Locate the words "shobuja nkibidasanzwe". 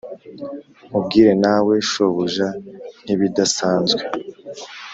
1.89-4.01